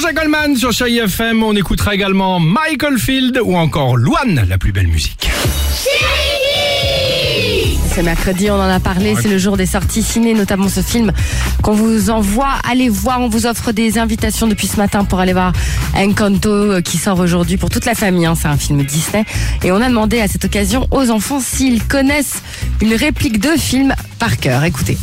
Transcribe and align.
Jean-Jacques 0.00 0.16
Goldman 0.16 0.56
sur 0.56 0.70
FM, 0.70 1.42
on 1.42 1.54
écoutera 1.54 1.94
également 1.94 2.40
Michael 2.40 2.98
Field 2.98 3.38
ou 3.44 3.54
encore 3.54 3.98
Luan, 3.98 4.46
la 4.48 4.56
plus 4.56 4.72
belle 4.72 4.86
musique. 4.86 5.28
C'est 7.92 8.02
mercredi, 8.02 8.50
on 8.50 8.54
en 8.54 8.60
a 8.70 8.80
parlé, 8.80 9.14
c'est 9.20 9.28
le 9.28 9.36
jour 9.36 9.58
des 9.58 9.66
sorties 9.66 10.02
ciné, 10.02 10.32
notamment 10.32 10.70
ce 10.70 10.80
film 10.80 11.12
qu'on 11.62 11.74
vous 11.74 12.08
envoie. 12.08 12.48
Allez 12.70 12.88
voir, 12.88 13.20
on 13.20 13.28
vous 13.28 13.44
offre 13.44 13.72
des 13.72 13.98
invitations 13.98 14.46
depuis 14.46 14.68
ce 14.68 14.78
matin 14.78 15.04
pour 15.04 15.20
aller 15.20 15.34
voir 15.34 15.52
Encanto 15.94 16.48
euh, 16.50 16.80
qui 16.80 16.96
sort 16.96 17.18
aujourd'hui 17.18 17.58
pour 17.58 17.68
toute 17.68 17.84
la 17.84 17.94
famille. 17.94 18.24
hein. 18.24 18.34
C'est 18.40 18.48
un 18.48 18.56
film 18.56 18.82
Disney. 18.84 19.26
Et 19.64 19.70
on 19.70 19.82
a 19.82 19.88
demandé 19.88 20.18
à 20.22 20.28
cette 20.28 20.46
occasion 20.46 20.86
aux 20.92 21.10
enfants 21.10 21.40
s'ils 21.40 21.84
connaissent 21.84 22.42
une 22.80 22.94
réplique 22.94 23.38
de 23.38 23.50
film 23.50 23.94
par 24.18 24.38
cœur. 24.38 24.64
Écoutez. 24.64 24.96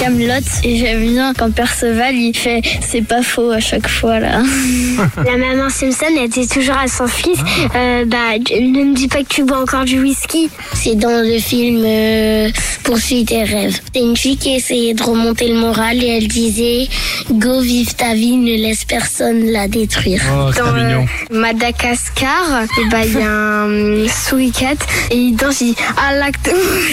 Camelot 0.00 0.32
et 0.64 0.76
j'aime 0.76 1.06
bien 1.06 1.34
quand 1.34 1.52
Perceval 1.52 2.14
il 2.14 2.34
fait 2.34 2.62
c'est 2.80 3.02
pas 3.02 3.22
faux 3.22 3.50
à 3.50 3.60
chaque 3.60 3.86
fois 3.86 4.18
là. 4.18 4.42
La 5.26 5.36
maman 5.36 5.68
Simpson 5.68 6.06
elle 6.18 6.30
dit 6.30 6.48
toujours 6.48 6.78
à 6.78 6.88
son 6.88 7.06
fils 7.06 7.38
euh, 7.76 8.06
bah 8.06 8.38
ne 8.38 8.84
me 8.84 8.94
dis 8.94 9.08
pas 9.08 9.18
que 9.18 9.28
tu 9.28 9.44
bois 9.44 9.60
encore 9.60 9.84
du 9.84 10.00
whisky. 10.00 10.48
C'est 10.72 10.94
dans 10.94 11.22
le 11.22 11.38
film 11.38 11.82
euh, 11.84 12.48
Poursuis 12.82 13.26
tes 13.26 13.42
rêves. 13.42 13.78
C'est 13.94 14.00
une 14.00 14.16
fille 14.16 14.38
qui 14.38 14.54
essayait 14.54 14.94
de 14.94 15.02
remonter 15.02 15.48
le 15.48 15.58
moral 15.58 16.02
et 16.02 16.16
elle 16.16 16.28
disait 16.28 16.88
go 17.30 17.60
vive 17.60 17.94
ta 17.94 18.14
vie 18.14 18.36
ne 18.36 18.56
laisse 18.56 18.84
personne 18.84 19.46
la 19.50 19.68
détruire. 19.68 20.22
Oh, 20.32 20.50
c'est 20.54 20.60
Dans, 20.60 20.72
mignon. 20.72 21.06
Madagascar, 21.30 22.62
et 22.78 22.88
bah 22.90 23.04
il 23.04 23.18
y 23.18 23.22
a 23.22 23.62
un 23.64 24.08
souricat 24.08 24.74
et 25.10 25.16
il 25.16 25.36
danse, 25.36 25.60
il 25.60 25.74
dit 25.74 25.76
ah 25.96 26.14
l'acte, 26.14 26.50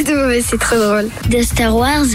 mais 0.07 0.41
c'est 0.41 0.59
trop 0.59 0.75
drôle. 0.75 1.09
De 1.29 1.41
Star 1.41 1.75
Wars, 1.75 2.05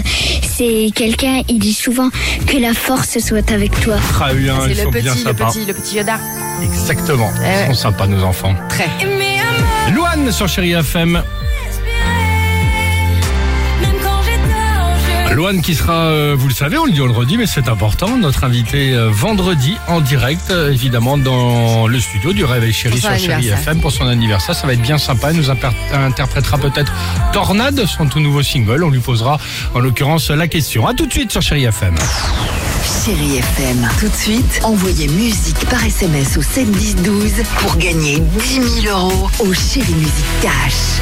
c'est 0.41 0.89
quelqu'un, 0.95 1.41
il 1.49 1.59
dit 1.59 1.73
souvent 1.73 2.09
que 2.47 2.57
la 2.57 2.73
force 2.73 3.19
soit 3.19 3.51
avec 3.51 3.79
toi. 3.81 3.95
Très 4.13 4.33
bien, 4.35 4.55
C'est 4.65 4.71
ils 4.71 4.77
le 4.83 4.89
petit, 4.91 5.03
bien 5.03 5.13
le 5.25 5.33
petit, 5.33 5.65
le 5.65 5.73
petit 5.73 5.97
Yoda. 5.97 6.17
Exactement, 6.63 7.31
Eh 7.43 7.69
ils 7.69 7.75
sont 7.75 7.81
sympas 7.83 8.07
nos 8.07 8.23
enfants. 8.23 8.55
Très. 8.69 8.87
Luan 9.91 10.31
sur 10.31 10.47
Chérie 10.47 10.73
FM. 10.73 11.21
Luan 15.33 15.61
qui 15.61 15.73
sera, 15.73 16.05
euh, 16.05 16.35
vous 16.37 16.47
le 16.47 16.53
savez, 16.53 16.77
on 16.77 16.85
le 16.85 16.91
dit, 16.91 17.01
on 17.01 17.07
le 17.07 17.11
redit, 17.11 17.37
mais 17.37 17.47
c'est 17.47 17.67
important, 17.67 18.17
notre 18.17 18.43
invité 18.43 18.93
euh, 18.93 19.09
vendredi 19.09 19.75
en 19.87 19.99
direct, 19.99 20.51
euh, 20.51 20.71
évidemment, 20.71 21.17
dans 21.17 21.87
le 21.87 21.99
studio 21.99 22.33
du 22.33 22.45
Réveil 22.45 22.71
son 22.71 22.89
sur 22.89 22.97
Chérie 22.97 23.31
anniversaire. 23.31 23.59
FM 23.59 23.81
pour 23.81 23.91
son 23.91 24.05
anniversaire. 24.05 24.53
Ça 24.53 24.67
va 24.67 24.73
être 24.73 24.81
bien 24.81 24.99
sympa. 24.99 25.31
Il 25.31 25.37
nous 25.39 25.49
interprétera 25.49 26.57
peut-être 26.59 26.93
Tornade, 27.31 27.83
son 27.85 28.07
tout 28.07 28.19
nouveau 28.19 28.43
single. 28.43 28.83
On 28.83 28.91
lui 28.91 28.99
posera, 28.99 29.39
en 29.73 29.79
l'occurrence, 29.79 30.29
la 30.29 30.47
question. 30.47 30.87
À 30.87 30.93
tout 30.93 31.07
de 31.07 31.11
suite 31.11 31.31
sur 31.31 31.41
Chérie 31.41 31.65
FM. 31.65 31.95
Chérie 33.03 33.37
FM. 33.37 33.89
Tout 33.99 34.09
de 34.09 34.15
suite, 34.15 34.61
envoyez 34.63 35.07
musique 35.07 35.65
par 35.69 35.83
SMS 35.83 36.37
au 36.37 36.43
7 36.43 36.69
10 36.69 36.95
12 36.97 37.31
pour 37.57 37.75
gagner 37.77 38.19
10 38.19 38.81
000 38.83 38.99
euros 38.99 39.29
au 39.39 39.53
Chérie 39.53 39.95
Musique 39.95 40.41
Cash. 40.41 41.01